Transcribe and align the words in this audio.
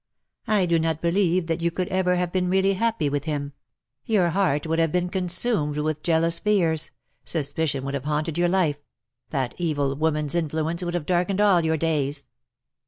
I 0.47 0.65
do 0.65 0.79
not 0.79 0.99
believe 0.99 1.45
that 1.45 1.61
you 1.61 1.69
could 1.69 1.87
ever 1.89 2.15
have 2.15 2.31
been 2.31 2.49
really 2.49 2.73
happy 2.73 3.07
with 3.07 3.25
him. 3.25 3.53
Your 4.03 4.31
heart 4.31 4.65
would 4.65 4.79
have 4.79 4.91
been 4.91 5.09
consumed 5.09 5.77
with 5.77 6.01
jealous 6.01 6.39
fears— 6.39 6.89
suspicion 7.23 7.85
would 7.85 7.93
have 7.93 8.05
haunted 8.05 8.35
your 8.35 8.49
life— 8.49 8.81
that 9.29 9.53
evil 9.59 9.95
woman's 9.95 10.33
influence 10.33 10.83
would 10.83 10.95
have 10.95 11.05
darkened 11.05 11.39
all 11.39 11.63
your 11.63 11.77
days."" 11.77 12.25